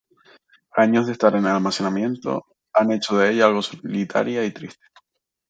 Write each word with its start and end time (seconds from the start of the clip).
Años 0.75 1.05
de 1.05 1.11
estar 1.11 1.33
en 1.35 1.45
el 1.45 1.51
almacenamiento 1.51 2.43
han 2.73 2.91
hecho 2.91 3.17
de 3.19 3.29
ella 3.33 3.45
algo 3.45 3.61
solitaria 3.61 4.43
y 4.43 4.49
triste. 4.51 4.83